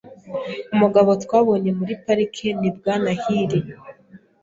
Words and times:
Umugabo 0.73 1.11
twabonye 1.23 1.71
muri 1.79 1.93
parike 2.03 2.47
ni 2.59 2.69
Bwana 2.77 3.11
Hill. 3.21 3.51